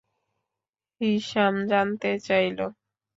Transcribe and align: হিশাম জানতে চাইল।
হিশাম 1.01 1.53
জানতে 1.71 2.09
চাইল। 2.27 2.59